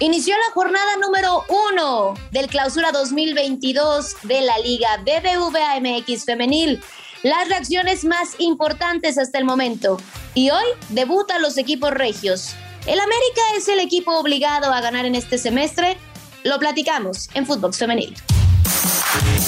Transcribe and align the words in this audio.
Inició 0.00 0.34
la 0.36 0.52
jornada 0.52 0.96
número 1.00 1.44
uno 1.48 2.14
del 2.32 2.48
clausura 2.48 2.90
2022 2.90 4.16
de 4.24 4.40
la 4.40 4.58
Liga 4.58 4.88
BBVA 4.98 5.78
MX 5.80 6.24
Femenil. 6.24 6.82
Las 7.22 7.48
reacciones 7.48 8.04
más 8.04 8.34
importantes 8.38 9.18
hasta 9.18 9.38
el 9.38 9.44
momento. 9.44 9.98
Y 10.34 10.50
hoy 10.50 10.64
debutan 10.88 11.40
los 11.40 11.56
equipos 11.58 11.92
regios. 11.92 12.56
¿El 12.86 12.98
América 12.98 13.40
es 13.56 13.68
el 13.68 13.78
equipo 13.78 14.18
obligado 14.18 14.72
a 14.72 14.80
ganar 14.80 15.06
en 15.06 15.14
este 15.14 15.38
semestre? 15.38 15.96
Lo 16.42 16.58
platicamos 16.58 17.30
en 17.34 17.46
Footbox 17.46 17.78
Femenil. 17.78 18.16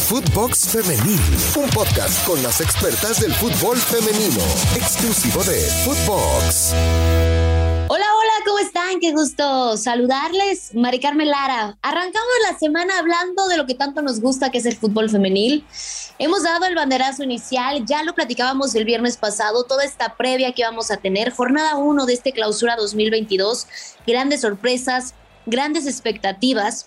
Footbox 0.09 0.69
Femenil, 0.69 1.21
un 1.57 1.69
podcast 1.71 2.25
con 2.25 2.41
las 2.45 2.61
expertas 2.61 3.21
del 3.21 3.35
fútbol 3.35 3.77
femenino, 3.77 4.41
exclusivo 4.77 5.43
de 5.43 5.61
Footbox. 5.85 6.73
Qué 9.07 9.13
gusto 9.13 9.77
saludarles. 9.77 10.75
Mari 10.75 10.99
Carmen 10.99 11.29
Lara. 11.29 11.79
Arrancamos 11.81 12.33
la 12.51 12.59
semana 12.59 12.99
hablando 12.99 13.47
de 13.47 13.57
lo 13.57 13.65
que 13.65 13.77
tanto 13.77 14.03
nos 14.03 14.21
gusta, 14.21 14.51
que 14.51 14.59
es 14.59 14.67
el 14.67 14.75
fútbol 14.75 15.09
femenil. 15.09 15.65
Hemos 16.19 16.43
dado 16.43 16.65
el 16.65 16.75
banderazo 16.75 17.23
inicial, 17.23 17.87
ya 17.87 18.03
lo 18.03 18.17
platicábamos 18.17 18.75
el 18.75 18.85
viernes 18.85 19.17
pasado, 19.17 19.63
toda 19.63 19.85
esta 19.85 20.17
previa 20.17 20.51
que 20.55 20.65
vamos 20.65 20.91
a 20.91 20.97
tener, 20.97 21.31
jornada 21.31 21.77
1 21.77 22.05
de 22.05 22.15
este 22.15 22.33
clausura 22.33 22.75
2022, 22.75 23.69
grandes 24.09 24.41
sorpresas, 24.41 25.15
grandes 25.47 25.87
expectativas 25.87 26.87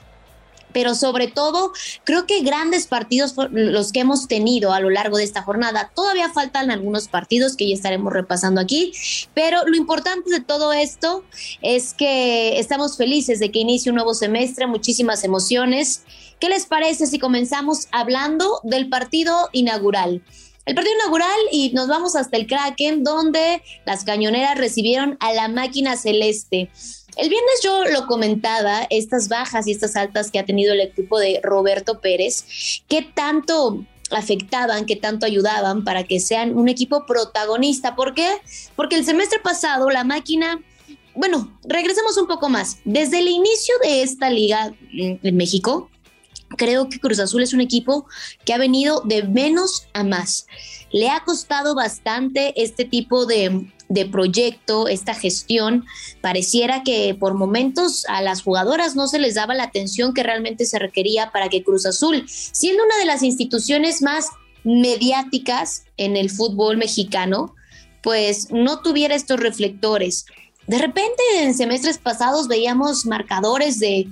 pero 0.73 0.95
sobre 0.95 1.27
todo 1.27 1.71
creo 2.03 2.25
que 2.25 2.41
grandes 2.41 2.87
partidos 2.87 3.35
los 3.51 3.91
que 3.91 4.01
hemos 4.01 4.27
tenido 4.27 4.73
a 4.73 4.79
lo 4.79 4.89
largo 4.89 5.17
de 5.17 5.23
esta 5.23 5.41
jornada. 5.41 5.91
Todavía 5.95 6.29
faltan 6.29 6.71
algunos 6.71 7.07
partidos 7.07 7.55
que 7.55 7.67
ya 7.67 7.73
estaremos 7.73 8.13
repasando 8.13 8.61
aquí, 8.61 8.93
pero 9.33 9.65
lo 9.65 9.75
importante 9.75 10.29
de 10.29 10.41
todo 10.41 10.73
esto 10.73 11.23
es 11.61 11.93
que 11.93 12.59
estamos 12.59 12.97
felices 12.97 13.39
de 13.39 13.51
que 13.51 13.59
inicie 13.59 13.91
un 13.91 13.95
nuevo 13.95 14.13
semestre, 14.13 14.67
muchísimas 14.67 15.23
emociones. 15.23 16.03
¿Qué 16.39 16.49
les 16.49 16.65
parece 16.65 17.05
si 17.07 17.19
comenzamos 17.19 17.87
hablando 17.91 18.61
del 18.63 18.89
partido 18.89 19.49
inaugural? 19.51 20.21
El 20.65 20.75
partido 20.75 20.95
inaugural 20.95 21.39
y 21.51 21.71
nos 21.71 21.87
vamos 21.87 22.15
hasta 22.15 22.37
el 22.37 22.45
Kraken, 22.45 23.03
donde 23.03 23.63
las 23.85 24.03
cañoneras 24.03 24.57
recibieron 24.57 25.17
a 25.19 25.33
la 25.33 25.47
máquina 25.47 25.97
celeste. 25.97 26.69
El 27.19 27.29
viernes 27.29 27.59
yo 27.61 27.83
lo 27.85 28.07
comentaba, 28.07 28.87
estas 28.89 29.27
bajas 29.27 29.67
y 29.67 29.71
estas 29.71 29.97
altas 29.97 30.31
que 30.31 30.39
ha 30.39 30.45
tenido 30.45 30.73
el 30.73 30.79
equipo 30.79 31.19
de 31.19 31.41
Roberto 31.43 31.99
Pérez, 31.99 32.45
qué 32.87 33.01
tanto 33.01 33.85
afectaban, 34.09 34.85
qué 34.85 34.95
tanto 34.95 35.25
ayudaban 35.25 35.83
para 35.83 36.05
que 36.05 36.21
sean 36.21 36.57
un 36.57 36.69
equipo 36.69 37.05
protagonista. 37.05 37.95
¿Por 37.95 38.13
qué? 38.13 38.29
Porque 38.75 38.95
el 38.95 39.05
semestre 39.05 39.39
pasado 39.39 39.89
la 39.89 40.05
máquina, 40.05 40.61
bueno, 41.13 41.59
regresemos 41.63 42.17
un 42.17 42.27
poco 42.27 42.47
más. 42.47 42.77
Desde 42.85 43.19
el 43.19 43.27
inicio 43.27 43.75
de 43.83 44.01
esta 44.01 44.29
liga 44.29 44.73
en 44.93 45.35
México, 45.35 45.89
creo 46.57 46.87
que 46.87 46.99
Cruz 46.99 47.19
Azul 47.19 47.43
es 47.43 47.53
un 47.53 47.61
equipo 47.61 48.07
que 48.45 48.53
ha 48.53 48.57
venido 48.57 49.01
de 49.01 49.23
menos 49.23 49.87
a 49.93 50.03
más. 50.03 50.47
Le 50.91 51.09
ha 51.09 51.23
costado 51.25 51.75
bastante 51.75 52.53
este 52.55 52.85
tipo 52.85 53.25
de 53.25 53.67
de 53.89 54.05
proyecto, 54.05 54.87
esta 54.87 55.15
gestión, 55.15 55.85
pareciera 56.21 56.83
que 56.83 57.15
por 57.19 57.33
momentos 57.33 58.05
a 58.07 58.21
las 58.21 58.43
jugadoras 58.43 58.95
no 58.95 59.07
se 59.07 59.19
les 59.19 59.35
daba 59.35 59.55
la 59.55 59.63
atención 59.63 60.13
que 60.13 60.23
realmente 60.23 60.65
se 60.65 60.79
requería 60.79 61.31
para 61.31 61.49
que 61.49 61.63
Cruz 61.63 61.85
Azul, 61.87 62.23
siendo 62.27 62.83
una 62.83 62.97
de 62.97 63.05
las 63.05 63.23
instituciones 63.23 64.01
más 64.01 64.27
mediáticas 64.63 65.85
en 65.97 66.15
el 66.15 66.29
fútbol 66.29 66.77
mexicano, 66.77 67.55
pues 68.03 68.51
no 68.51 68.81
tuviera 68.81 69.15
estos 69.15 69.39
reflectores. 69.39 70.25
De 70.67 70.77
repente 70.77 71.23
en 71.41 71.55
semestres 71.55 71.97
pasados 71.97 72.47
veíamos 72.47 73.07
marcadores 73.07 73.79
de 73.79 74.07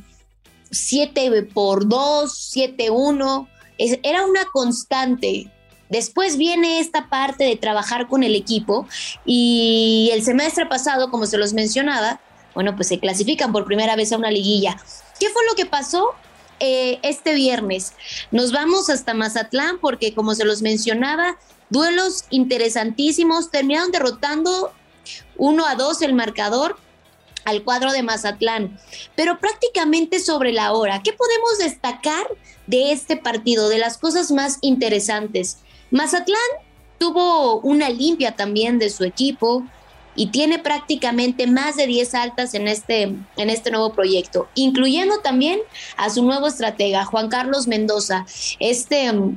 7 0.72 1.44
por 1.53 1.88
2, 1.88 2.52
7-1, 2.56 3.47
era 3.78 4.25
una 4.25 4.44
constante 4.52 5.52
Después 5.90 6.38
viene 6.38 6.80
esta 6.80 7.09
parte 7.09 7.44
de 7.44 7.56
trabajar 7.56 8.08
con 8.08 8.24
el 8.24 8.36
equipo 8.36 8.88
y 9.25 10.09
el 10.14 10.24
semestre 10.24 10.66
pasado, 10.66 11.09
como 11.09 11.25
se 11.25 11.38
los 11.38 11.53
mencionaba, 11.53 12.20
bueno, 12.53 12.75
pues 12.75 12.88
se 12.88 13.00
clasifican 13.00 13.52
por 13.52 13.66
primera 13.66 13.96
vez 13.96 14.12
a 14.12 14.18
una 14.18 14.31
liguilla. 14.31 14.78
¿Qué 15.20 15.30
fue 15.30 15.46
lo 15.47 15.56
que 15.56 15.66
pasó? 15.66 16.16
Eh, 16.59 16.97
este 17.03 17.36
viernes 17.36 17.94
nos 18.31 18.52
vamos 18.52 18.90
hasta 18.90 19.14
Mazatlán 19.14 19.78
porque 19.80 20.16
como 20.16 20.34
se 20.34 20.44
los 20.44 20.64
mencionaba, 20.64 21.38
duelos 21.70 22.26
interesantísimos, 22.31 23.52
terminaron 23.52 23.92
derrotando 23.92 24.74
1 25.38 25.66
a 25.68 25.76
2 25.76 26.02
el 26.02 26.14
marcador 26.14 26.78
al 27.46 27.64
cuadro 27.64 27.92
de 27.92 28.03
Mazatlán, 28.03 28.78
pero 29.16 29.40
prácticamente 29.40 30.20
sobre 30.20 30.52
la 30.52 30.74
hora. 30.74 31.02
¿Qué 31.03 31.14
podemos 31.14 31.59
destacar 31.59 32.28
de 32.66 32.92
este 32.92 33.16
partido, 33.16 33.70
de 33.70 33.78
las 33.78 33.97
cosas 33.97 34.31
más 34.31 34.58
interesantes? 34.62 35.59
Mazatlán 35.92 36.40
tuvo 36.98 37.59
una 37.62 37.90
limpia 37.90 38.36
también 38.36 38.80
de 38.80 38.90
su 38.90 39.03
equipo 39.03 39.64
y 40.16 40.28
tiene 40.28 40.59
prácticamente 40.59 41.48
más 41.48 41.75
de 41.78 41.86
10 41.86 42.16
altas 42.16 42.53
en 42.56 42.68
este, 42.68 43.03
en 43.03 43.50
este 43.50 43.70
nuevo 43.70 43.94
proyecto, 43.94 44.50
incluyendo 44.56 45.20
también 45.20 45.59
a 45.96 46.09
su 46.09 46.24
nuevo 46.24 46.47
estratega, 46.47 47.06
Juan 47.06 47.30
Carlos 47.30 47.68
Mendoza, 47.68 48.26
este 48.59 49.14
mm, 49.14 49.36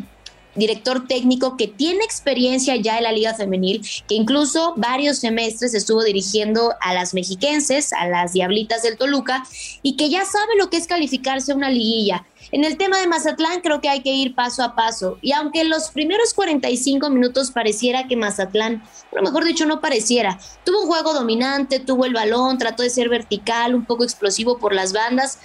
director 0.55 1.07
técnico 1.07 1.57
que 1.57 1.69
tiene 1.69 2.05
experiencia 2.05 2.77
ya 2.77 2.99
en 2.99 3.05
la 3.05 3.13
Liga 3.13 3.35
Femenil, 3.35 3.87
que 4.09 4.15
incluso 4.15 4.75
varios 4.77 5.19
semestres 5.19 5.75
estuvo 5.75 6.03
dirigiendo 6.03 6.75
a 6.81 6.95
las 6.95 7.15
mexiquenses, 7.15 7.93
a 7.93 8.09
las 8.09 8.33
Diablitas 8.33 8.83
del 8.83 8.97
Toluca, 8.97 9.45
y 9.83 9.97
que 9.97 10.11
ya 10.11 10.25
sabe 10.25 10.57
lo 10.59 10.71
que 10.71 10.77
es 10.77 10.87
calificarse 10.87 11.53
a 11.53 11.57
una 11.57 11.71
liguilla. 11.71 12.27
En 12.53 12.65
el 12.65 12.77
tema 12.77 12.99
de 12.99 13.07
Mazatlán 13.07 13.61
creo 13.61 13.81
que 13.81 13.89
hay 13.89 14.03
que 14.03 14.13
ir 14.13 14.35
paso 14.35 14.63
a 14.63 14.75
paso. 14.75 15.19
Y 15.23 15.33
aunque 15.33 15.61
en 15.61 15.71
los 15.71 15.91
primeros 15.91 16.35
45 16.35 17.09
minutos 17.11 17.53
pareciera 17.53 18.09
que 18.09 18.17
Mazatlán, 18.17 18.83
lo 19.13 19.23
mejor 19.23 19.45
dicho 19.45 19.67
no 19.67 19.81
pareciera, 19.81 20.39
tuvo 20.65 20.83
un 20.83 20.89
juego 20.89 21.15
dominante, 21.15 21.79
tuvo 21.79 22.07
el 22.07 22.15
balón, 22.15 22.59
trató 22.59 22.83
de 22.83 22.91
ser 22.91 23.09
vertical, 23.09 23.75
un 23.75 23.85
poco 23.85 24.03
explosivo 24.03 24.59
por 24.59 24.75
las 24.75 24.93
bandas, 24.93 25.39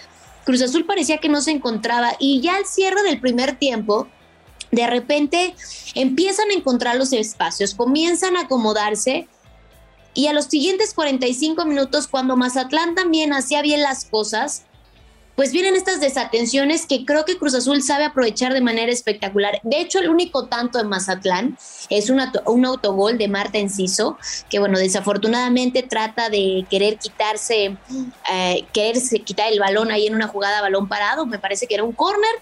Cruz 0.46 0.62
Azul 0.62 0.86
parecía 0.86 1.18
que 1.18 1.28
no 1.28 1.42
se 1.42 1.52
encontraba 1.52 2.16
y 2.20 2.40
ya 2.40 2.56
al 2.56 2.66
cierre 2.66 3.02
del 3.02 3.20
primer 3.20 3.58
tiempo, 3.58 4.08
de 4.76 4.88
repente 4.88 5.56
empiezan 5.96 6.50
a 6.52 6.54
encontrar 6.54 6.96
los 6.96 7.14
espacios, 7.14 7.74
comienzan 7.74 8.36
a 8.38 8.42
acomodarse 8.42 9.28
y 10.14 10.28
a 10.28 10.34
los 10.34 10.46
siguientes 10.46 10.94
45 10.94 11.66
minutos, 11.66 12.08
cuando 12.08 12.38
Mazatlán 12.38 12.96
también 12.96 13.34
hacía 13.34 13.62
bien 13.62 13.82
las 13.82 14.06
cosas, 14.06 14.64
pues 15.36 15.52
vienen 15.52 15.76
estas 15.76 16.00
desatenciones 16.00 16.86
que 16.86 17.06
creo 17.06 17.26
que 17.26 17.38
Cruz 17.38 17.54
Azul 17.54 17.84
sabe 17.84 18.06
aprovechar 18.06 18.54
de 18.54 18.62
manera 18.62 18.92
espectacular. 18.92 19.60
De 19.64 19.82
hecho, 19.82 20.00
el 20.00 20.10
único 20.10 20.46
tanto 20.46 20.80
en 20.80 20.88
Mazatlán 20.88 21.58
es 21.90 22.10
un, 22.10 22.22
un 22.46 22.66
autogol 22.66 23.18
de 23.18 23.28
Marta 23.28 23.58
Enciso, 23.58 24.18
que 24.50 24.60
bueno, 24.60 24.80
desafortunadamente 24.80 25.84
trata 25.84 26.30
de 26.30 26.66
querer 26.70 26.98
quitarse, 26.98 27.76
eh, 28.32 28.66
quererse 28.74 29.20
quitar 29.20 29.52
el 29.52 29.60
balón 29.60 29.92
ahí 29.92 30.08
en 30.08 30.16
una 30.16 30.28
jugada 30.28 30.62
balón 30.62 30.88
parado, 30.88 31.26
me 31.26 31.40
parece 31.40 31.68
que 31.68 31.76
era 31.76 31.84
un 31.84 31.92
córner, 31.92 32.36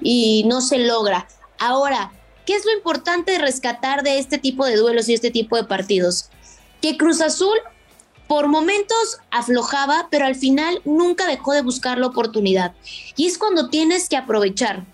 y 0.00 0.44
no 0.46 0.62
se 0.62 0.78
logra. 0.78 1.28
Ahora, 1.58 2.12
¿qué 2.46 2.54
es 2.54 2.64
lo 2.64 2.72
importante 2.72 3.32
de 3.32 3.38
rescatar 3.38 4.02
de 4.02 4.18
este 4.18 4.38
tipo 4.38 4.64
de 4.64 4.76
duelos 4.76 5.08
y 5.08 5.14
este 5.14 5.30
tipo 5.30 5.56
de 5.56 5.64
partidos? 5.64 6.30
Que 6.80 6.96
Cruz 6.96 7.20
Azul 7.20 7.58
por 8.28 8.46
momentos 8.46 9.18
aflojaba, 9.30 10.08
pero 10.10 10.26
al 10.26 10.36
final 10.36 10.80
nunca 10.84 11.26
dejó 11.26 11.52
de 11.52 11.62
buscar 11.62 11.98
la 11.98 12.06
oportunidad. 12.06 12.74
Y 13.16 13.26
es 13.26 13.38
cuando 13.38 13.70
tienes 13.70 14.08
que 14.08 14.16
aprovechar. 14.16 14.84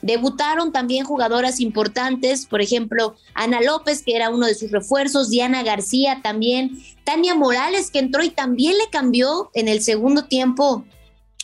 Debutaron 0.00 0.72
también 0.72 1.04
jugadoras 1.04 1.60
importantes, 1.60 2.46
por 2.46 2.62
ejemplo, 2.62 3.16
Ana 3.34 3.60
López, 3.60 4.02
que 4.02 4.16
era 4.16 4.30
uno 4.30 4.46
de 4.46 4.54
sus 4.54 4.70
refuerzos, 4.70 5.28
Diana 5.28 5.62
García 5.62 6.20
también, 6.22 6.82
Tania 7.04 7.34
Morales, 7.34 7.90
que 7.90 7.98
entró 7.98 8.22
y 8.22 8.30
también 8.30 8.78
le 8.78 8.88
cambió 8.90 9.50
en 9.54 9.68
el 9.68 9.82
segundo 9.82 10.24
tiempo 10.26 10.84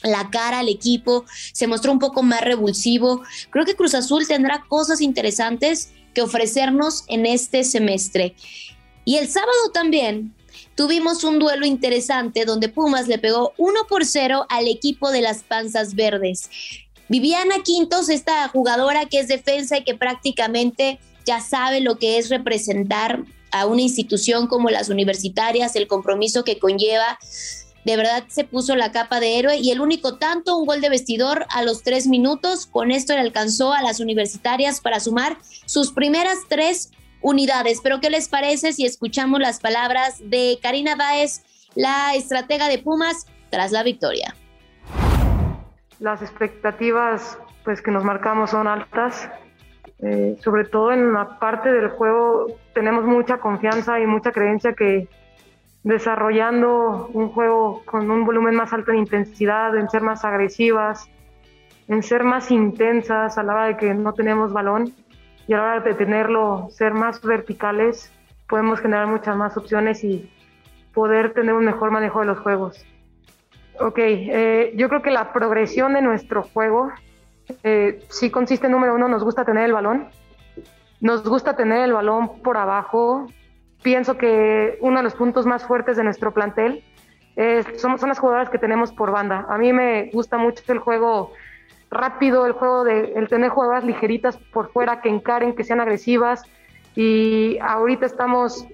la 0.05 0.31
cara 0.31 0.61
al 0.61 0.69
equipo, 0.69 1.25
se 1.53 1.67
mostró 1.67 1.93
un 1.93 1.99
poco 1.99 2.23
más 2.23 2.43
revulsivo. 2.43 3.23
Creo 3.51 3.65
que 3.65 3.75
Cruz 3.75 3.95
Azul 3.95 4.27
tendrá 4.27 4.65
cosas 4.69 5.01
interesantes 5.01 5.91
que 6.15 6.23
ofrecernos 6.23 7.05
en 7.09 7.27
este 7.27 7.65
semestre. 7.65 8.35
Y 9.05 9.17
el 9.17 9.29
sábado 9.29 9.71
también 9.73 10.35
tuvimos 10.77 11.25
un 11.25 11.39
duelo 11.39 11.67
interesante 11.67 12.45
donde 12.45 12.69
Pumas 12.69 13.09
le 13.09 13.19
pegó 13.19 13.53
1 13.59 13.81
por 13.89 14.05
0 14.05 14.47
al 14.49 14.69
equipo 14.69 15.11
de 15.11 15.23
las 15.23 15.43
Panzas 15.43 15.95
Verdes. 15.95 16.49
Viviana 17.09 17.57
Quintos, 17.63 18.09
esta 18.09 18.49
jugadora 18.49 19.07
que 19.07 19.19
es 19.19 19.29
defensa 19.29 19.79
y 19.79 19.85
que 19.85 19.95
prácticamente 19.95 20.99
ya 21.27 21.41
sabe 21.41 21.81
lo 21.81 21.99
que 21.99 22.19
es 22.19 22.31
representar 22.31 23.25
a 23.51 23.67
una 23.67 23.83
institución 23.83 24.47
como 24.47 24.71
las 24.71 24.89
universitarias, 24.89 25.77
el 25.77 25.87
compromiso 25.87 26.45
que 26.45 26.59
conlleva. 26.59 27.19
De 27.85 27.97
verdad 27.97 28.25
se 28.29 28.45
puso 28.45 28.77
la 28.77 28.93
capa 28.93 29.21
de 29.21 29.39
héroe 29.39 29.57
y 29.57 29.71
el 29.71 29.81
único 29.81 30.17
tanto, 30.17 30.57
un 30.57 30.67
gol 30.67 30.81
de 30.81 30.89
vestidor 30.89 31.47
a 31.51 31.63
los 31.63 31.83
tres 31.83 32.07
minutos. 32.07 32.67
Con 32.67 32.91
esto 32.91 33.13
le 33.15 33.21
alcanzó 33.21 33.73
a 33.73 33.83
las 33.83 34.01
universitarias 34.01 34.81
para 34.81 35.01
sumar 35.01 35.37
sus 35.67 35.93
primeras 35.93 36.39
tres 36.49 36.91
unidades. 37.21 37.81
Pero 37.83 38.01
¿qué 38.01 38.11
les 38.11 38.29
parece 38.29 38.73
si 38.73 38.87
escuchamos 38.87 39.41
las 39.41 39.61
palabras 39.61 40.21
de 40.25 40.59
Karina 40.63 40.97
Báez, 40.97 41.43
la 41.75 42.15
estratega 42.15 42.69
de 42.69 42.79
Pumas, 42.79 43.27
tras 43.51 43.73
la 43.73 43.83
victoria? 43.83 44.35
las 46.05 46.23
expectativas 46.23 47.39
pues 47.65 47.81
que 47.81 47.91
nos 47.91 48.05
marcamos 48.05 48.51
son 48.51 48.69
altas. 48.69 49.31
Eh, 50.01 50.37
sobre 50.41 50.65
todo 50.65 50.93
en 50.93 51.13
la 51.13 51.39
parte 51.39 51.73
del 51.73 51.89
juego 51.89 52.47
tenemos 52.75 53.05
mucha 53.05 53.39
confianza 53.39 53.99
y 54.01 54.07
mucha 54.07 54.33
creencia 54.33 54.75
que 54.75 55.09
desarrollando 55.85 57.11
un 57.13 57.29
juego 57.29 57.83
con 57.85 58.11
un 58.11 58.25
volumen 58.25 58.55
más 58.55 58.73
alto 58.73 58.91
en 58.91 58.99
intensidad, 58.99 59.77
en 59.77 59.89
ser 59.89 60.03
más 60.03 60.25
agresivas, 60.25 61.09
en 61.89 62.03
ser 62.03 62.25
más 62.25 62.51
intensas 62.51 63.37
a 63.37 63.43
la 63.43 63.55
hora 63.55 63.67
de 63.67 63.77
que 63.77 63.95
no 63.95 64.15
tenemos 64.15 64.53
balón 64.53 64.93
y 65.47 65.53
a 65.53 65.59
la 65.59 65.63
hora 65.63 65.81
de 65.81 65.95
tenerlo, 65.95 66.69
ser 66.71 66.95
más 66.95 67.21
verticales, 67.21 68.11
podemos 68.49 68.81
generar 68.81 69.07
muchas 69.07 69.37
más 69.37 69.57
opciones 69.59 70.03
y 70.03 70.31
poder 70.95 71.35
tener 71.35 71.55
un 71.55 71.67
mejor 71.67 71.91
manejo 71.91 72.21
de 72.21 72.27
los 72.27 72.39
juegos. 72.39 72.83
Ok, 73.79 73.99
eh, 73.99 74.73
yo 74.77 74.89
creo 74.89 75.03
que 75.03 75.11
la 75.11 75.33
progresión 75.33 75.93
de 75.93 76.01
nuestro 76.01 76.45
juego 76.45 76.93
eh, 77.63 78.01
sí 78.09 78.31
consiste, 78.31 78.71
número 78.71 78.95
uno, 78.95 79.09
nos 79.09 79.23
gusta 79.23 79.45
tener 79.45 79.65
el 79.65 79.73
balón, 79.75 80.09
nos 81.01 81.29
gusta 81.29 81.57
tener 81.57 81.85
el 81.85 81.93
balón 81.93 82.41
por 82.41 82.57
abajo, 82.57 83.27
pienso 83.85 84.17
que 84.17 84.79
uno 84.81 84.97
de 84.97 85.03
los 85.05 85.15
puntos 85.15 85.47
más 85.47 85.65
fuertes 85.65 85.97
de 85.97 86.03
nuestro 86.03 86.33
plantel 86.33 86.83
somos, 87.77 88.01
son 88.01 88.09
las 88.09 88.19
jugadoras 88.19 88.49
que 88.49 88.59
tenemos 88.59 88.93
por 88.93 89.13
banda. 89.13 89.47
A 89.49 89.59
mí 89.59 89.73
me 89.73 90.11
gusta 90.13 90.39
mucho 90.39 90.65
el 90.73 90.79
juego 90.79 91.33
rápido, 91.91 92.47
el 92.47 92.53
juego 92.53 92.83
de 92.83 93.13
el 93.15 93.29
tener 93.29 93.51
jugadoras 93.51 93.85
ligeritas 93.85 94.39
por 94.53 94.73
fuera 94.73 95.01
que 95.01 95.11
encaren, 95.11 95.55
que 95.55 95.65
sean 95.65 95.81
agresivas. 95.81 96.43
Y 96.97 97.59
ahorita 97.61 98.07
estamos 98.07 98.67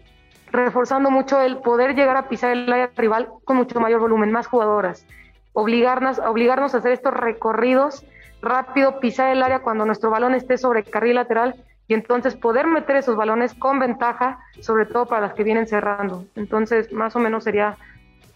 reforzando 0.53 1.11
mucho 1.11 1.41
el 1.41 1.59
poder 1.59 1.95
llegar 1.95 2.17
a 2.17 2.29
pisar 2.29 2.53
el 2.53 2.73
área 2.73 2.91
rival 2.97 3.29
con 3.45 3.57
mucho 3.57 3.81
mayor 3.81 4.01
volumen, 4.01 4.31
más 4.31 4.47
jugadoras. 4.47 5.07
Obligarnos, 5.53 6.21
obligarnos 6.21 6.75
a 6.75 6.79
hacer 6.79 6.93
estos 6.93 7.15
recorridos 7.15 8.07
rápido, 8.43 9.01
pisar 9.01 9.31
el 9.31 9.43
área 9.43 9.61
cuando 9.61 9.85
nuestro 9.85 10.11
balón 10.11 10.35
esté 10.35 10.57
sobre 10.57 10.85
carril 10.85 11.17
lateral 11.17 11.57
y 11.91 11.95
entonces 11.95 12.37
poder 12.37 12.69
meter 12.69 12.95
esos 12.95 13.17
balones 13.17 13.53
con 13.53 13.81
ventaja, 13.81 14.39
sobre 14.61 14.87
todo 14.87 15.07
para 15.07 15.27
las 15.27 15.35
que 15.35 15.43
vienen 15.43 15.67
cerrando. 15.67 16.25
Entonces, 16.37 16.93
más 16.93 17.17
o 17.17 17.19
menos 17.19 17.43
sería 17.43 17.77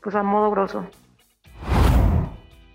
pues 0.03 0.17
a 0.17 0.25
modo 0.25 0.51
grosso. 0.51 0.85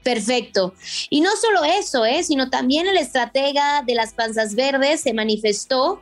Perfecto. 0.05 0.73
Y 1.09 1.19
no 1.19 1.31
solo 1.35 1.65
eso, 1.65 2.05
¿eh? 2.05 2.23
sino 2.23 2.49
también 2.49 2.87
el 2.87 2.95
estratega 2.95 3.83
de 3.85 3.93
las 3.93 4.13
panzas 4.13 4.55
verdes 4.55 5.01
se 5.01 5.13
manifestó 5.13 6.01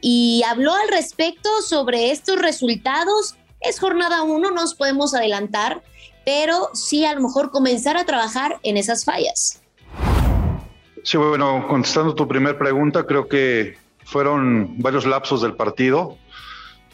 y 0.00 0.42
habló 0.50 0.74
al 0.74 0.88
respecto 0.88 1.48
sobre 1.62 2.10
estos 2.10 2.42
resultados. 2.42 3.36
Es 3.60 3.78
jornada 3.78 4.22
uno, 4.24 4.50
nos 4.50 4.74
podemos 4.74 5.14
adelantar, 5.14 5.84
pero 6.24 6.70
sí 6.72 7.04
a 7.04 7.14
lo 7.14 7.20
mejor 7.20 7.52
comenzar 7.52 7.96
a 7.96 8.04
trabajar 8.04 8.58
en 8.64 8.76
esas 8.76 9.04
fallas. 9.04 9.62
Sí, 11.04 11.16
bueno, 11.16 11.64
contestando 11.68 12.12
tu 12.12 12.26
primera 12.26 12.58
pregunta, 12.58 13.06
creo 13.06 13.28
que 13.28 13.85
fueron 14.06 14.78
varios 14.78 15.04
lapsos 15.04 15.42
del 15.42 15.54
partido. 15.54 16.16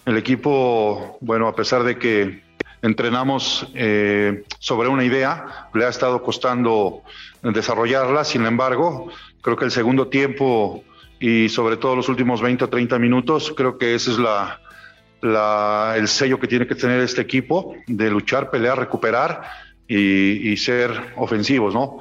El 0.07 0.17
equipo, 0.17 1.19
bueno, 1.21 1.47
a 1.47 1.55
pesar 1.55 1.85
de 1.85 1.99
que 1.99 2.43
entrenamos 2.81 3.69
eh, 3.75 4.43
sobre 4.59 4.89
una 4.89 5.05
idea, 5.05 5.69
le 5.75 5.85
ha 5.85 5.89
estado 5.89 6.23
costando 6.23 7.03
desarrollarla, 7.43 8.25
sin 8.25 8.47
embargo, 8.47 9.13
creo 9.43 9.57
que 9.57 9.67
el 9.67 9.71
segundo 9.71 10.09
tiempo 10.09 10.83
y 11.21 11.49
sobre 11.49 11.77
todo 11.77 11.95
los 11.95 12.09
últimos 12.09 12.41
20 12.41 12.65
o 12.65 12.69
30 12.69 12.99
minutos, 12.99 13.53
creo 13.57 13.79
que 13.79 13.95
ese 13.95 14.11
es 14.11 14.19
la, 14.19 15.95
el 15.97 16.09
sello 16.09 16.41
que 16.41 16.49
tiene 16.49 16.67
que 16.67 16.75
tener 16.75 17.01
este 17.01 17.21
equipo 17.21 17.77
de 17.87 18.11
luchar, 18.11 18.51
pelear, 18.51 18.79
recuperar 18.79 19.43
y 19.87 20.57
ser 20.57 21.13
ofensivos, 21.17 21.75
¿no? 21.75 21.99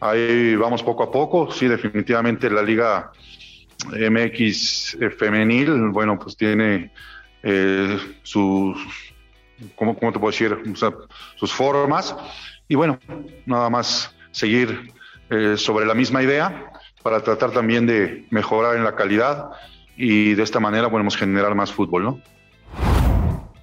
Ahí 0.00 0.54
vamos 0.54 0.82
poco 0.82 1.02
a 1.02 1.10
poco, 1.10 1.50
sí, 1.50 1.66
definitivamente 1.66 2.48
la 2.48 2.62
liga 2.62 3.10
MX 3.88 4.96
eh, 5.00 5.10
femenil, 5.10 5.90
bueno, 5.90 6.18
pues 6.18 6.36
tiene 6.36 6.90
eh, 7.42 7.98
sus, 8.22 8.76
¿cómo, 9.76 9.94
te 9.94 10.18
puedo 10.18 10.30
decir? 10.30 10.56
sus 11.36 11.52
formas. 11.52 12.14
Y 12.68 12.74
bueno, 12.74 12.98
nada 13.46 13.68
más 13.68 14.14
seguir 14.30 14.92
eh, 15.30 15.56
sobre 15.56 15.86
la 15.86 15.94
misma 15.94 16.22
idea 16.22 16.72
para 17.02 17.22
tratar 17.22 17.52
también 17.52 17.86
de 17.86 18.26
mejorar 18.30 18.76
en 18.76 18.84
la 18.84 18.96
calidad 18.96 19.50
y 19.96 20.34
de 20.34 20.42
esta 20.42 20.58
manera 20.60 20.90
podemos 20.90 21.16
generar 21.16 21.54
más 21.54 21.70
fútbol, 21.70 22.04
¿no? 22.04 22.20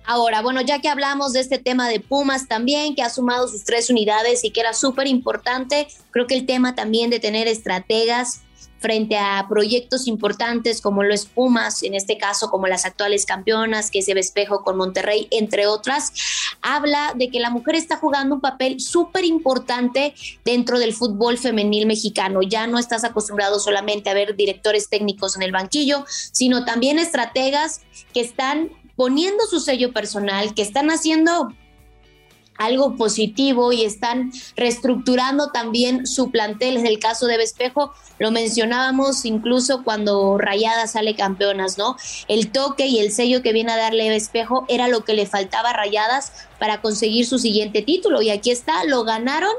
Ahora, 0.05 0.41
bueno, 0.41 0.61
ya 0.61 0.79
que 0.79 0.89
hablamos 0.89 1.31
de 1.33 1.39
este 1.39 1.57
tema 1.57 1.87
de 1.87 1.99
Pumas 1.99 2.47
también, 2.47 2.95
que 2.95 3.01
ha 3.01 3.09
sumado 3.09 3.47
sus 3.47 3.63
tres 3.63 3.89
unidades 3.89 4.43
y 4.43 4.51
que 4.51 4.59
era 4.59 4.73
súper 4.73 5.07
importante, 5.07 5.87
creo 6.09 6.27
que 6.27 6.35
el 6.35 6.45
tema 6.45 6.75
también 6.75 7.09
de 7.09 7.19
tener 7.19 7.47
estrategas 7.47 8.41
frente 8.81 9.17
a 9.17 9.45
proyectos 9.47 10.07
importantes 10.07 10.81
como 10.81 11.03
lo 11.03 11.13
es 11.13 11.25
Pumas, 11.25 11.83
en 11.83 11.93
este 11.95 12.17
caso 12.17 12.49
como 12.49 12.67
las 12.67 12.85
actuales 12.85 13.25
campeonas, 13.25 13.91
que 13.91 13.99
es 13.99 14.09
espejo 14.17 14.63
con 14.63 14.77
Monterrey, 14.77 15.27
entre 15.31 15.67
otras, 15.67 16.11
habla 16.61 17.13
de 17.15 17.29
que 17.29 17.39
la 17.39 17.49
mujer 17.49 17.75
está 17.75 17.97
jugando 17.97 18.35
un 18.35 18.41
papel 18.41 18.79
súper 18.79 19.25
importante 19.25 20.13
dentro 20.43 20.79
del 20.79 20.93
fútbol 20.93 21.37
femenil 21.37 21.85
mexicano. 21.85 22.41
Ya 22.41 22.67
no 22.67 22.79
estás 22.79 23.03
acostumbrado 23.03 23.59
solamente 23.59 24.09
a 24.09 24.13
ver 24.13 24.35
directores 24.35 24.89
técnicos 24.89 25.35
en 25.35 25.43
el 25.43 25.51
banquillo, 25.51 26.05
sino 26.07 26.65
también 26.65 26.99
estrategas 26.99 27.81
que 28.13 28.21
están 28.21 28.69
poniendo 28.95 29.45
su 29.45 29.59
sello 29.59 29.93
personal, 29.93 30.53
que 30.53 30.61
están 30.61 30.89
haciendo 30.91 31.53
algo 32.61 32.95
positivo 32.95 33.71
y 33.71 33.83
están 33.83 34.31
reestructurando 34.55 35.51
también 35.51 36.05
su 36.05 36.31
plantel. 36.31 36.77
En 36.77 36.87
el 36.87 36.99
caso 36.99 37.27
de 37.27 37.37
Vespejo, 37.37 37.93
lo 38.19 38.31
mencionábamos 38.31 39.25
incluso 39.25 39.83
cuando 39.83 40.37
Rayada 40.37 40.87
sale 40.87 41.15
campeonas, 41.15 41.77
¿no? 41.77 41.97
El 42.27 42.51
toque 42.51 42.87
y 42.87 42.99
el 42.99 43.11
sello 43.11 43.41
que 43.41 43.53
viene 43.53 43.71
a 43.71 43.77
darle 43.77 44.09
Vespejo 44.09 44.65
era 44.69 44.87
lo 44.87 45.03
que 45.03 45.13
le 45.13 45.25
faltaba 45.25 45.71
a 45.71 45.73
Rayadas 45.73 46.31
para 46.59 46.81
conseguir 46.81 47.25
su 47.25 47.39
siguiente 47.39 47.81
título. 47.81 48.21
Y 48.21 48.29
aquí 48.29 48.51
está, 48.51 48.83
lo 48.85 49.03
ganaron 49.03 49.53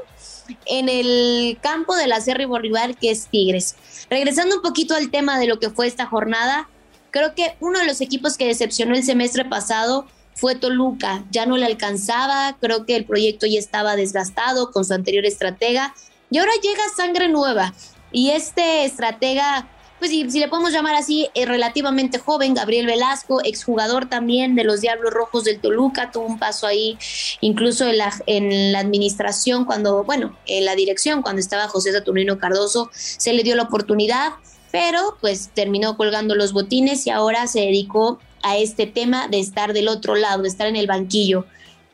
en 0.65 0.89
el 0.89 1.57
campo 1.61 1.95
del 1.95 2.11
acérrimo 2.11 2.57
rival 2.57 2.97
que 2.97 3.11
es 3.11 3.27
Tigres. 3.27 3.75
Regresando 4.09 4.57
un 4.57 4.61
poquito 4.61 4.95
al 4.95 5.09
tema 5.09 5.39
de 5.39 5.47
lo 5.47 5.59
que 5.59 5.69
fue 5.69 5.87
esta 5.87 6.05
jornada, 6.05 6.69
creo 7.11 7.35
que 7.35 7.55
uno 7.59 7.79
de 7.79 7.85
los 7.85 8.01
equipos 8.01 8.37
que 8.37 8.47
decepcionó 8.47 8.95
el 8.95 9.03
semestre 9.03 9.45
pasado 9.45 10.07
fue 10.35 10.55
Toluca, 10.55 11.23
ya 11.31 11.45
no 11.45 11.57
le 11.57 11.65
alcanzaba, 11.65 12.57
creo 12.59 12.85
que 12.85 12.95
el 12.95 13.05
proyecto 13.05 13.45
ya 13.45 13.59
estaba 13.59 13.95
desgastado 13.95 14.71
con 14.71 14.85
su 14.85 14.93
anterior 14.93 15.25
estratega 15.25 15.93
y 16.29 16.39
ahora 16.39 16.51
llega 16.61 16.81
sangre 16.95 17.29
nueva 17.29 17.73
y 18.11 18.29
este 18.29 18.85
estratega, 18.85 19.67
pues 19.99 20.11
si, 20.11 20.23
le 20.39 20.47
podemos 20.47 20.71
llamar 20.71 20.95
así, 20.95 21.29
es 21.33 21.47
relativamente 21.47 22.19
joven, 22.19 22.53
Gabriel 22.53 22.85
Velasco, 22.85 23.41
exjugador 23.43 24.07
también 24.07 24.55
de 24.55 24.63
los 24.63 24.81
Diablos 24.81 25.13
Rojos 25.13 25.43
del 25.43 25.59
Toluca, 25.59 26.11
tuvo 26.11 26.25
un 26.25 26.39
paso 26.39 26.67
ahí 26.67 26.97
incluso 27.41 27.85
en 27.87 27.97
la, 27.97 28.79
administración 28.79 29.65
cuando, 29.65 30.03
bueno, 30.03 30.37
en 30.45 30.65
la 30.65 30.75
dirección 30.75 31.21
cuando 31.21 31.39
estaba 31.39 31.67
José 31.67 31.91
Saturnino 31.91 32.37
Cardoso, 32.37 32.89
se 32.93 33.33
le 33.33 33.43
dio 33.43 33.55
la 33.55 33.63
oportunidad 33.63 34.33
pero 34.73 35.17
pues 35.21 35.51
terminó 35.53 35.97
colgando 35.97 36.33
los 36.33 36.51
botines 36.51 37.05
y 37.05 37.11
ahora 37.11 37.45
se 37.45 37.59
dedicó 37.59 38.17
a 38.43 38.57
este 38.57 38.85
tema 38.85 39.27
de 39.27 39.39
estar 39.39 39.73
del 39.73 39.87
otro 39.87 40.15
lado, 40.15 40.43
de 40.43 40.49
estar 40.49 40.67
en 40.67 40.75
el 40.75 40.87
banquillo. 40.87 41.45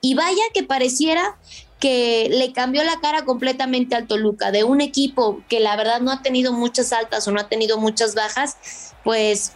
Y 0.01 0.15
vaya 0.15 0.41
que 0.53 0.63
pareciera 0.63 1.37
que 1.79 2.27
le 2.29 2.51
cambió 2.51 2.83
la 2.83 2.99
cara 2.99 3.23
completamente 3.23 3.95
al 3.95 4.07
Toluca, 4.07 4.51
de 4.51 4.63
un 4.63 4.81
equipo 4.81 5.41
que 5.47 5.59
la 5.59 5.75
verdad 5.77 6.01
no 6.01 6.11
ha 6.11 6.21
tenido 6.21 6.51
muchas 6.51 6.91
altas 6.91 7.27
o 7.27 7.31
no 7.31 7.39
ha 7.39 7.47
tenido 7.47 7.77
muchas 7.77 8.15
bajas, 8.15 8.93
pues 9.03 9.53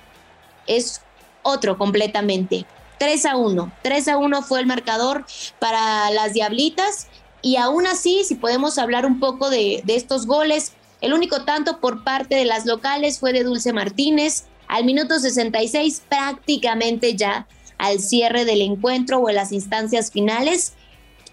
es 0.67 1.01
otro 1.41 1.77
completamente. 1.77 2.65
3 2.99 3.25
a 3.25 3.35
1. 3.35 3.71
3 3.81 4.07
a 4.07 4.17
1 4.17 4.41
fue 4.43 4.61
el 4.61 4.65
marcador 4.65 5.25
para 5.59 6.09
las 6.11 6.33
Diablitas. 6.33 7.07
Y 7.41 7.57
aún 7.57 7.85
así, 7.85 8.23
si 8.23 8.35
podemos 8.35 8.77
hablar 8.77 9.05
un 9.05 9.19
poco 9.19 9.49
de, 9.49 9.81
de 9.83 9.97
estos 9.97 10.25
goles, 10.25 10.71
el 11.01 11.13
único 11.13 11.43
tanto 11.43 11.81
por 11.81 12.05
parte 12.05 12.35
de 12.35 12.45
las 12.45 12.65
locales 12.65 13.19
fue 13.19 13.33
de 13.33 13.43
Dulce 13.43 13.73
Martínez, 13.73 14.45
al 14.73 14.85
minuto 14.85 15.19
66 15.19 16.01
prácticamente 16.09 17.15
ya 17.15 17.47
al 17.77 17.99
cierre 17.99 18.43
del 18.43 18.59
encuentro 18.61 19.19
o 19.19 19.29
en 19.29 19.35
las 19.35 19.51
instancias 19.51 20.09
finales. 20.09 20.73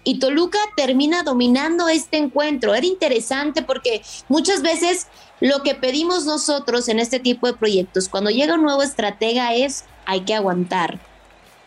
Y 0.03 0.19
Toluca 0.19 0.59
termina 0.77 1.23
dominando 1.23 1.89
este 1.89 2.17
encuentro. 2.17 2.75
Era 2.75 2.85
interesante 2.85 3.63
porque 3.63 4.03
muchas 4.29 4.61
veces 4.61 5.07
lo 5.39 5.63
que 5.63 5.73
pedimos 5.73 6.25
nosotros 6.25 6.87
en 6.87 6.99
este 6.99 7.19
tipo 7.19 7.47
de 7.47 7.53
proyectos, 7.53 8.09
cuando 8.09 8.29
llega 8.29 8.53
un 8.53 8.61
nuevo 8.61 8.83
estratega, 8.83 9.55
es 9.55 9.85
hay 10.05 10.21
que 10.21 10.35
aguantar. 10.35 10.99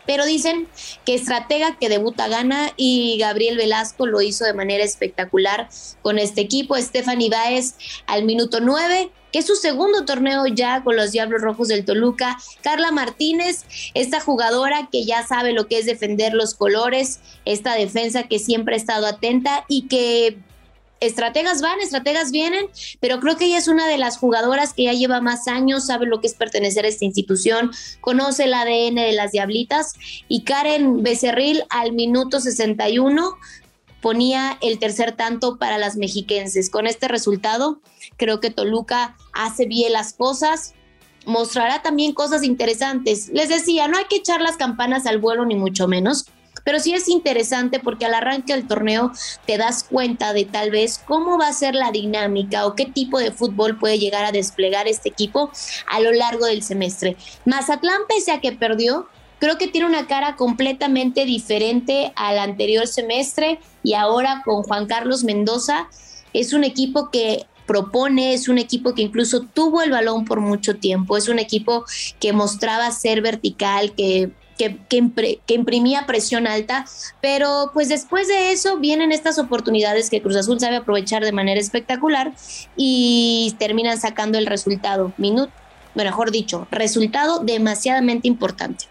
Pero 0.07 0.27
dicen 0.27 0.69
que 1.05 1.15
estratega 1.15 1.77
que 1.79 1.89
debuta 1.89 2.29
gana 2.29 2.73
y 2.77 3.17
Gabriel 3.19 3.57
Velasco 3.57 4.07
lo 4.07 4.21
hizo 4.21 4.45
de 4.45 4.55
manera 4.55 4.85
espectacular 4.85 5.69
con 6.03 6.19
este 6.19 6.41
equipo. 6.41 6.77
Stephanie 6.77 7.31
Báez 7.31 7.75
al 8.07 8.25
minuto 8.25 8.61
9 8.61 9.11
que 9.35 9.41
es 9.41 9.47
su 9.49 9.57
segundo 9.57 10.05
torneo 10.05 10.47
ya 10.47 10.85
con 10.85 10.95
los 10.95 11.11
Diablos 11.11 11.43
Rojos 11.43 11.67
del 11.67 11.85
Toluca. 11.85 12.39
Carla 12.63 12.93
Martínez, 12.93 13.65
esta 13.95 14.21
jugadora 14.21 14.89
que 14.93 15.05
ya 15.05 15.27
sabe 15.27 15.53
lo 15.53 15.67
que 15.67 15.79
es 15.79 15.87
defender 15.87 16.35
los 16.35 16.55
colores, 16.55 17.19
esta 17.45 17.75
defensa 17.75 18.29
que 18.29 18.39
siempre 18.39 18.77
ha 18.77 18.79
estado 18.79 19.09
atenta 19.09 19.65
y 19.67 19.89
que 19.89 20.39
estrategas 21.07 21.61
van, 21.61 21.81
estrategas 21.81 22.31
vienen, 22.31 22.67
pero 23.01 23.21
creo 23.21 23.37
que 23.37 23.47
ella 23.47 23.59
es 23.59 23.69
una 23.69 23.87
de 23.87 23.99
las 23.99 24.19
jugadoras 24.19 24.73
que 24.73 24.85
ya 24.85 24.93
lleva 24.93 25.21
más 25.21 25.49
años, 25.49 25.87
sabe 25.87 26.07
lo 26.07 26.21
que 26.21 26.27
es 26.27 26.35
pertenecer 26.35 26.85
a 26.85 26.89
esta 26.89 27.05
institución, 27.05 27.71
conoce 28.01 28.45
el 28.45 28.55
ADN 28.55 28.97
de 28.97 29.13
las 29.13 29.33
Diablitas 29.33 29.95
y 30.29 30.43
Karen 30.43 31.03
Becerril 31.03 31.65
al 31.71 31.93
minuto 31.93 32.41
61 32.41 33.37
ponía 34.01 34.59
el 34.61 34.79
tercer 34.79 35.13
tanto 35.13 35.57
para 35.57 35.79
las 35.79 35.97
mexiquenses. 35.97 36.69
Con 36.69 36.87
este 36.87 37.09
resultado, 37.09 37.81
creo 38.19 38.39
que 38.39 38.51
Toluca 38.51 39.17
hace 39.33 39.65
bien 39.65 39.95
las 39.95 40.13
cosas, 40.13 40.75
mostrará 41.25 41.81
también 41.81 42.13
cosas 42.13 42.43
interesantes. 42.43 43.31
Les 43.31 43.49
decía, 43.49 43.89
no 43.89 43.97
hay 43.97 44.05
que 44.05 44.17
echar 44.17 44.43
las 44.43 44.59
campanas 44.59 45.07
al 45.07 45.19
vuelo 45.19 45.47
ni 45.47 45.55
mucho 45.55 45.89
menos, 45.89 46.27
pero 46.65 46.81
sí 46.81 46.95
es 46.95 47.09
interesante 47.09 47.79
porque 47.79 48.07
al 48.07 48.15
arranque 48.15 48.55
del 48.55 48.67
torneo 48.67 49.13
te 49.47 49.59
das 49.59 49.85
cuenta 49.85 50.33
de 50.33 50.47
tal 50.47 50.71
vez 50.71 51.01
cómo 51.07 51.39
va 51.39 51.49
a 51.49 51.53
ser 51.53 51.75
la 51.75 51.93
dinámica 51.93 52.67
o 52.67 52.75
qué 52.75 52.87
tipo 52.87 53.19
de 53.19 53.31
fútbol 53.31 53.79
puede 53.79 53.99
llegar 53.99 54.25
a 54.25 54.33
desplegar 54.33 54.89
este 54.89 55.11
equipo 55.11 55.51
a 55.87 56.01
lo 56.01 56.13
largo 56.13 56.47
del 56.47 56.63
semestre. 56.63 57.17
Mazatlán, 57.45 58.03
pese 58.09 58.33
a 58.33 58.41
que 58.41 58.53
perdió, 58.53 59.07
creo 59.39 59.59
que 59.59 59.69
tiene 59.69 59.87
una 59.87 60.07
cara 60.07 60.37
completamente 60.37 61.27
diferente 61.27 62.13
al 62.17 62.39
anterior 62.39 62.87
semestre 62.87 63.61
y 63.83 63.93
ahora 63.95 64.43
con 64.45 64.63
Juan 64.63 64.87
Carlos 64.87 65.23
Mendoza 65.23 65.89
es 66.33 66.53
un 66.53 66.65
equipo 66.65 67.11
que 67.11 67.47
propone, 67.67 68.35
es 68.35 68.49
un 68.49 68.59
equipo 68.59 68.95
que 68.95 69.03
incluso 69.03 69.41
tuvo 69.41 69.83
el 69.83 69.91
balón 69.91 70.25
por 70.25 70.41
mucho 70.41 70.77
tiempo, 70.77 71.17
es 71.17 71.29
un 71.29 71.39
equipo 71.39 71.85
que 72.21 72.33
mostraba 72.33 72.91
ser 72.91 73.23
vertical, 73.23 73.95
que 73.95 74.33
que, 74.59 74.79
imprimía 75.49 76.07
presión 76.07 76.47
alta, 76.47 76.85
pero 77.21 77.71
pues 77.73 77.89
después 77.89 78.29
de 78.29 78.53
eso 78.53 78.79
vienen 78.79 79.13
estas 79.13 79.39
oportunidades 79.39 80.11
que 80.11 80.23
Cruz 80.23 80.37
Azul 80.37 80.61
sabe 80.61 80.77
aprovechar 80.77 81.25
de 81.25 81.33
manera 81.33 81.61
espectacular 81.61 82.33
y 82.77 83.55
terminan 83.59 84.01
sacando 84.01 84.39
el 84.39 84.47
resultado, 84.47 85.13
minuto, 85.17 85.53
mejor 85.95 86.31
dicho, 86.31 86.67
resultado 86.71 87.41
demasiadamente 87.41 88.29
importante. 88.29 88.87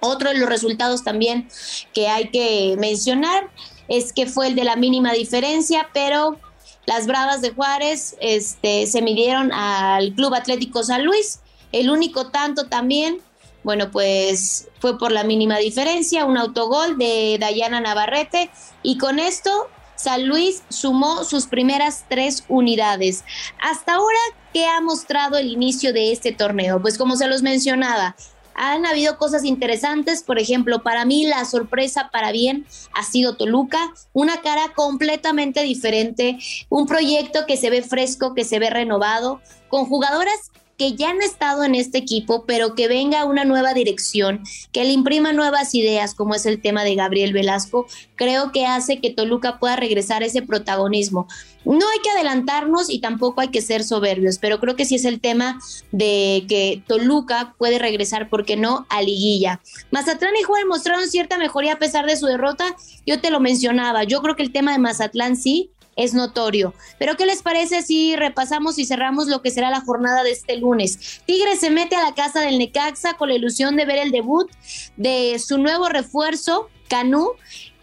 Otro 0.00 0.30
de 0.30 0.38
los 0.38 0.48
resultados 0.48 1.02
también 1.02 1.48
que 1.92 2.08
hay 2.08 2.28
que 2.28 2.76
mencionar 2.78 3.50
es 3.88 4.12
que 4.12 4.26
fue 4.26 4.48
el 4.48 4.54
de 4.54 4.64
la 4.64 4.76
mínima 4.76 5.12
diferencia, 5.12 5.88
pero 5.92 6.38
las 6.86 7.06
Bravas 7.06 7.40
de 7.40 7.50
Juárez 7.50 8.16
este, 8.20 8.86
se 8.86 9.02
midieron 9.02 9.52
al 9.52 10.14
Club 10.14 10.34
Atlético 10.34 10.84
San 10.84 11.04
Luis. 11.04 11.40
El 11.72 11.90
único 11.90 12.30
tanto 12.30 12.66
también 12.66 13.18
bueno, 13.66 13.90
pues 13.90 14.68
fue 14.78 14.96
por 14.96 15.10
la 15.10 15.24
mínima 15.24 15.58
diferencia, 15.58 16.24
un 16.24 16.38
autogol 16.38 16.96
de 16.98 17.36
Dayana 17.40 17.80
Navarrete 17.80 18.48
y 18.84 18.96
con 18.96 19.18
esto 19.18 19.50
San 19.96 20.28
Luis 20.28 20.62
sumó 20.68 21.24
sus 21.24 21.48
primeras 21.48 22.04
tres 22.08 22.44
unidades. 22.46 23.24
Hasta 23.60 23.94
ahora, 23.94 24.20
¿qué 24.52 24.66
ha 24.66 24.80
mostrado 24.80 25.36
el 25.36 25.48
inicio 25.48 25.92
de 25.92 26.12
este 26.12 26.30
torneo? 26.30 26.80
Pues 26.80 26.96
como 26.96 27.16
se 27.16 27.26
los 27.26 27.42
mencionaba, 27.42 28.14
han 28.54 28.86
habido 28.86 29.18
cosas 29.18 29.42
interesantes, 29.42 30.22
por 30.22 30.38
ejemplo, 30.38 30.84
para 30.84 31.04
mí 31.04 31.26
la 31.26 31.44
sorpresa 31.44 32.10
para 32.12 32.30
bien 32.30 32.66
ha 32.94 33.02
sido 33.02 33.36
Toluca, 33.36 33.92
una 34.12 34.42
cara 34.42 34.74
completamente 34.76 35.64
diferente, 35.64 36.38
un 36.68 36.86
proyecto 36.86 37.46
que 37.46 37.56
se 37.56 37.70
ve 37.70 37.82
fresco, 37.82 38.32
que 38.32 38.44
se 38.44 38.60
ve 38.60 38.70
renovado, 38.70 39.40
con 39.68 39.86
jugadoras 39.86 40.52
que 40.76 40.94
ya 40.94 41.10
han 41.10 41.22
estado 41.22 41.64
en 41.64 41.74
este 41.74 41.98
equipo, 41.98 42.44
pero 42.46 42.74
que 42.74 42.88
venga 42.88 43.24
una 43.24 43.44
nueva 43.44 43.74
dirección, 43.74 44.42
que 44.72 44.84
le 44.84 44.92
imprima 44.92 45.32
nuevas 45.32 45.74
ideas, 45.74 46.14
como 46.14 46.34
es 46.34 46.46
el 46.46 46.60
tema 46.60 46.84
de 46.84 46.94
Gabriel 46.94 47.32
Velasco, 47.32 47.86
creo 48.14 48.52
que 48.52 48.66
hace 48.66 49.00
que 49.00 49.10
Toluca 49.10 49.58
pueda 49.58 49.76
regresar 49.76 50.22
ese 50.22 50.42
protagonismo. 50.42 51.26
No 51.64 51.88
hay 51.88 51.98
que 52.00 52.10
adelantarnos 52.10 52.90
y 52.90 53.00
tampoco 53.00 53.40
hay 53.40 53.48
que 53.48 53.60
ser 53.60 53.82
soberbios, 53.82 54.38
pero 54.38 54.60
creo 54.60 54.76
que 54.76 54.84
sí 54.84 54.94
es 54.94 55.04
el 55.04 55.20
tema 55.20 55.58
de 55.90 56.44
que 56.48 56.82
Toluca 56.86 57.54
puede 57.58 57.78
regresar, 57.78 58.28
¿por 58.28 58.44
qué 58.44 58.56
no?, 58.56 58.86
a 58.88 59.02
liguilla. 59.02 59.60
Mazatlán 59.90 60.36
y 60.40 60.42
Juárez 60.44 60.66
mostraron 60.68 61.08
cierta 61.08 61.38
mejoría 61.38 61.74
a 61.74 61.78
pesar 61.78 62.06
de 62.06 62.16
su 62.16 62.26
derrota. 62.26 62.76
Yo 63.06 63.20
te 63.20 63.30
lo 63.30 63.40
mencionaba, 63.40 64.04
yo 64.04 64.22
creo 64.22 64.36
que 64.36 64.42
el 64.42 64.52
tema 64.52 64.72
de 64.72 64.78
Mazatlán 64.78 65.36
sí, 65.36 65.70
es 65.96 66.14
notorio. 66.14 66.74
Pero 66.98 67.16
¿qué 67.16 67.26
les 67.26 67.42
parece 67.42 67.82
si 67.82 68.14
repasamos 68.14 68.78
y 68.78 68.84
cerramos 68.86 69.26
lo 69.26 69.42
que 69.42 69.50
será 69.50 69.70
la 69.70 69.80
jornada 69.80 70.22
de 70.22 70.30
este 70.30 70.56
lunes? 70.56 71.20
Tigre 71.26 71.56
se 71.56 71.70
mete 71.70 71.96
a 71.96 72.02
la 72.02 72.14
casa 72.14 72.40
del 72.40 72.58
Necaxa 72.58 73.14
con 73.14 73.28
la 73.28 73.34
ilusión 73.34 73.76
de 73.76 73.86
ver 73.86 73.98
el 73.98 74.10
debut 74.10 74.50
de 74.96 75.38
su 75.38 75.58
nuevo 75.58 75.88
refuerzo, 75.88 76.68
Canú, 76.88 77.32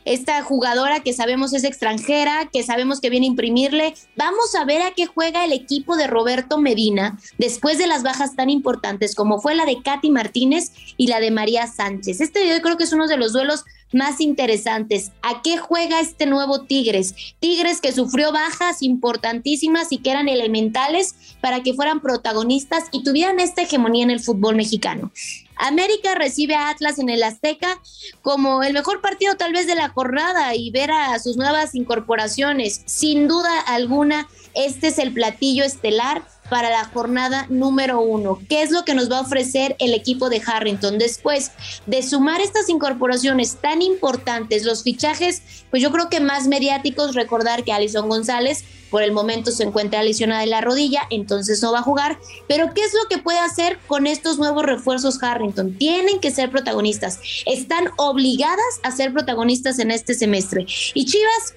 esta 0.05 0.41
jugadora 0.43 1.00
que 1.01 1.13
sabemos 1.13 1.53
es 1.53 1.63
extranjera, 1.63 2.50
que 2.51 2.63
sabemos 2.63 3.00
que 3.00 3.10
viene 3.10 3.25
a 3.25 3.29
imprimirle. 3.29 3.93
Vamos 4.17 4.53
a 4.55 4.65
ver 4.65 4.82
a 4.82 4.91
qué 4.91 5.05
juega 5.05 5.46
el 5.46 5.53
equipo 5.53 5.96
de 5.96 6.08
Roberto 6.08 6.58
Medina 6.58 7.17
después 7.38 7.77
de 7.77 7.88
las 7.88 8.03
bajas 8.03 8.36
tan 8.36 8.50
importantes 8.50 9.15
como 9.15 9.39
fue 9.39 9.55
la 9.55 9.65
de 9.65 9.82
Katy 9.82 10.12
Martínez 10.12 10.72
y 10.98 11.08
la 11.08 11.20
de 11.20 11.32
María 11.32 11.67
Sánchez. 11.67 12.20
Este 12.20 12.48
yo 12.48 12.62
creo 12.62 12.77
que 12.77 12.84
es 12.84 12.93
uno 12.93 13.08
de 13.08 13.17
los 13.17 13.32
duelos 13.32 13.63
más 13.93 14.21
interesantes. 14.21 15.12
¿A 15.21 15.41
qué 15.41 15.57
juega 15.57 16.00
este 16.00 16.25
nuevo 16.25 16.62
Tigres? 16.62 17.13
Tigres 17.39 17.81
que 17.81 17.91
sufrió 17.91 18.31
bajas 18.31 18.81
importantísimas 18.81 19.91
y 19.91 20.00
que 20.00 20.12
eran 20.12 20.29
elementales 20.29 21.15
para 21.41 21.62
que 21.63 21.73
fueran 21.73 22.01
protagonistas 22.01 22.85
y 22.91 23.03
tuvieran 23.03 23.39
esta 23.39 23.63
hegemonía 23.63 24.03
en 24.03 24.12
el 24.12 24.19
fútbol 24.19 24.55
mexicano. 24.55 25.12
América 25.55 26.15
recibe 26.15 26.55
a 26.55 26.69
Atlas 26.69 27.00
en 27.00 27.09
el 27.09 27.23
Azteca 27.23 27.79
como 28.21 28.63
el 28.63 28.73
mejor 28.73 29.01
partido 29.01 29.35
tal 29.35 29.53
vez 29.53 29.67
de 29.67 29.75
la 29.75 29.89
jornada 29.89 30.55
y 30.55 30.71
ver 30.71 30.91
a 30.91 31.17
sus 31.19 31.38
nuevas 31.38 31.75
incorporaciones. 31.75 32.81
Sin 32.85 33.27
duda 33.27 33.59
alguna, 33.62 34.27
este 34.55 34.88
es 34.88 34.97
el 34.97 35.13
platillo 35.13 35.63
estelar 35.63 36.23
para 36.50 36.69
la 36.69 36.85
jornada 36.85 37.45
número 37.50 38.00
uno. 38.01 38.39
¿Qué 38.50 38.62
es 38.62 38.71
lo 38.71 38.85
que 38.85 38.93
nos 38.93 39.12
va 39.12 39.19
a 39.19 39.21
ofrecer 39.21 39.75
el 39.79 39.93
equipo 39.93 40.29
de 40.29 40.41
Harrington? 40.45 40.97
Después 40.97 41.51
de 41.85 42.03
sumar 42.03 42.41
estas 42.41 42.69
incorporaciones 42.69 43.57
tan 43.62 43.81
importantes, 43.81 44.63
los 44.63 44.83
fichajes, 44.83 45.41
pues 45.69 45.81
yo 45.81 45.91
creo 45.91 46.09
que 46.09 46.19
más 46.19 46.47
mediáticos, 46.47 47.15
recordar 47.15 47.63
que 47.63 47.73
Alison 47.73 48.09
González 48.09 48.63
por 48.93 49.01
el 49.01 49.12
momento 49.12 49.50
se 49.50 49.63
encuentra 49.63 50.03
lesionada 50.03 50.41
de 50.41 50.47
la 50.47 50.62
rodilla, 50.62 51.01
entonces 51.09 51.63
no 51.63 51.71
va 51.71 51.79
a 51.79 51.81
jugar. 51.81 52.19
Pero 52.47 52.75
¿qué 52.75 52.81
es 52.81 52.93
lo 52.93 53.09
que 53.09 53.17
puede 53.17 53.39
hacer 53.39 53.79
con 53.88 54.05
estos 54.05 54.38
nuevos 54.38 54.63
refuerzos 54.63 55.17
Harrington? 55.23 55.75
Tienen 55.79 56.19
que 56.19 56.29
ser 56.29 56.51
protagonistas. 56.51 57.19
Están 57.47 57.85
obligadas 57.97 58.79
a 58.83 58.91
ser 58.91 59.12
protagonistas 59.12 59.79
en 59.79 59.89
este 59.89 60.13
semestre. 60.13 60.67
Y 60.93 61.05
Chivas 61.05 61.55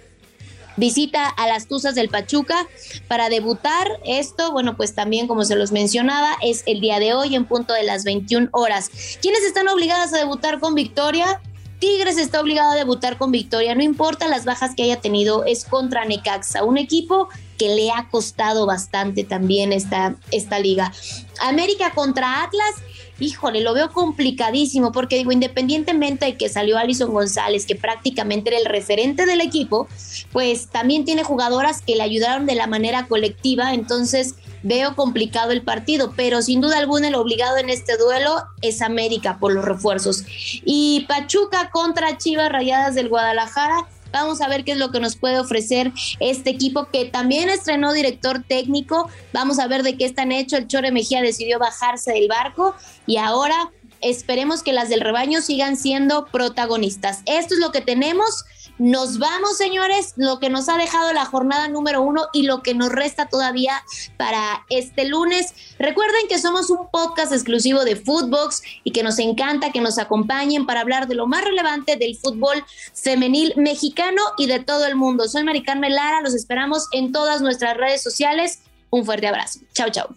visita 0.76 1.28
a 1.28 1.47
las 1.47 1.68
Tuzas 1.68 1.95
del 1.95 2.09
Pachuca 2.09 2.66
para 3.09 3.28
debutar. 3.28 3.88
Esto, 4.04 4.52
bueno, 4.52 4.76
pues 4.76 4.95
también 4.95 5.26
como 5.26 5.45
se 5.45 5.56
los 5.56 5.73
mencionaba, 5.73 6.37
es 6.42 6.62
el 6.66 6.80
día 6.80 6.99
de 6.99 7.14
hoy 7.14 7.35
en 7.35 7.45
punto 7.45 7.73
de 7.73 7.83
las 7.83 8.04
21 8.04 8.49
horas. 8.52 8.90
¿Quiénes 9.21 9.42
están 9.42 9.68
obligadas 9.68 10.12
a 10.12 10.18
debutar 10.18 10.61
con 10.61 10.75
victoria? 10.75 11.40
Tigres 11.78 12.16
está 12.16 12.40
obligado 12.40 12.73
a 12.73 12.75
debutar 12.75 13.18
con 13.18 13.30
victoria, 13.30 13.75
no 13.75 13.83
importa 13.83 14.28
las 14.28 14.47
bajas 14.47 14.75
que 14.75 14.85
haya 14.85 15.00
tenido, 15.00 15.45
es 15.45 15.66
contra 15.66 16.06
Necaxa, 16.06 16.64
un 16.64 16.78
equipo 16.78 17.28
que 17.59 17.75
le 17.75 17.90
ha 17.90 18.09
costado 18.11 18.64
bastante 18.64 19.25
también 19.25 19.73
esta, 19.73 20.14
esta 20.30 20.59
liga. 20.59 20.92
América 21.40 21.92
contra 21.95 22.42
Atlas 22.42 22.75
híjole, 23.19 23.61
lo 23.61 23.75
veo 23.75 23.91
complicadísimo 23.93 24.93
porque 24.93 25.17
digo, 25.17 25.33
independientemente 25.33 26.27
de 26.27 26.37
que 26.37 26.49
salió 26.49 26.79
Alison 26.79 27.13
González, 27.13 27.67
que 27.67 27.77
prácticamente 27.77 28.51
era 28.51 28.59
el 28.59 28.67
referente 28.67 29.27
del 29.27 29.41
equipo, 29.41 29.89
pues 30.33 30.69
también 30.69 31.05
tiene 31.05 31.25
jugadoras 31.25 31.83
que 31.83 31.97
le 31.97 32.03
ayudaron 32.03 32.47
de 32.47 32.55
la 32.55 32.67
manera 32.67 33.07
colectiva, 33.07 33.75
entonces 33.75 34.35
veo 34.63 34.97
complicado 34.97 35.53
el 35.53 35.63
partido, 35.63 36.13
pero 36.17 36.43
sin 36.43 36.61
duda 36.61 36.79
alguna 36.79 37.09
el 37.09 37.15
obligado 37.15 37.57
en 37.57 37.71
este 37.71 37.97
duelo 37.97 38.43
es 38.63 38.83
América 38.83 39.39
por 39.39 39.53
los 39.53 39.65
refuerzos. 39.65 40.25
Y 40.65 41.07
Pachuca 41.09 41.71
contra 41.71 42.19
Chivas 42.19 42.51
Rayadas 42.51 42.95
del 42.95 43.09
Guadalajara 43.09 43.87
Vamos 44.17 44.41
a 44.41 44.49
ver 44.49 44.65
qué 44.65 44.73
es 44.73 44.79
lo 44.79 44.91
que 44.91 44.99
nos 44.99 45.15
puede 45.17 45.39
ofrecer 45.39 45.93
este 46.21 46.49
equipo 46.49 46.89
que 46.91 47.05
también 47.05 47.51
estrenó 47.51 47.93
director 47.93 48.43
técnico. 48.43 49.11
Vamos 49.35 49.59
a 49.59 49.67
ver 49.67 49.83
de 49.83 49.99
qué 49.99 50.07
están 50.07 50.33
hechos. 50.33 50.61
El 50.61 50.69
Chore 50.69 50.91
Mejía 50.91 51.21
decidió 51.21 51.59
bajarse 51.59 52.13
del 52.13 52.27
barco 52.27 52.75
y 53.07 53.19
ahora 53.19 53.71
esperemos 54.01 54.63
que 54.63 54.73
las 54.73 54.89
del 54.89 55.03
rebaño 55.03 55.43
sigan 55.43 55.77
siendo 55.77 56.25
protagonistas. 56.33 57.21
Esto 57.27 57.53
es 57.53 57.61
lo 57.61 57.73
que 57.73 57.83
tenemos. 57.83 58.47
Nos 58.78 59.18
vamos, 59.18 59.56
señores, 59.56 60.12
lo 60.16 60.38
que 60.38 60.50
nos 60.50 60.68
ha 60.68 60.76
dejado 60.76 61.12
la 61.12 61.25
jornada 61.25 61.68
número 61.68 62.02
uno 62.02 62.26
y 62.33 62.42
lo 62.42 62.62
que 62.62 62.75
nos 62.75 62.90
resta 62.90 63.28
todavía 63.28 63.83
para 64.16 64.66
este 64.68 65.06
lunes. 65.06 65.54
Recuerden 65.78 66.28
que 66.28 66.38
somos 66.38 66.68
un 66.68 66.90
podcast 66.90 67.33
exclusivo 67.33 67.85
de 67.85 67.97
Footbox 67.97 68.62
y 68.85 68.90
que 68.90 69.02
nos 69.02 69.18
encanta 69.18 69.73
que 69.73 69.80
nos 69.80 69.99
acompañen 69.99 70.66
para 70.66 70.80
hablar 70.80 71.09
de 71.09 71.14
lo 71.14 71.26
más 71.26 71.45
relevante 71.45 71.97
del 71.97 72.16
fútbol 72.16 72.64
femenil 72.92 73.54
mexicano 73.56 74.23
y 74.37 74.47
de 74.47 74.61
todo 74.61 74.87
el 74.87 74.95
mundo. 74.95 75.26
Soy 75.28 75.42
Mari 75.42 75.62
Carmen 75.62 75.95
Lara, 75.95 76.21
los 76.21 76.35
esperamos 76.35 76.87
en 76.92 77.12
todas 77.12 77.40
nuestras 77.40 77.76
redes 77.76 78.02
sociales. 78.02 78.61
Un 78.90 79.04
fuerte 79.04 79.26
abrazo. 79.26 79.61
Chao, 79.73 79.88
chao. 79.90 80.09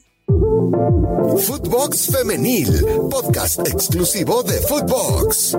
Footbox 1.37 2.11
Femenil, 2.11 2.85
podcast 3.09 3.59
exclusivo 3.67 4.43
de 4.43 4.59
Footbox. 4.61 5.55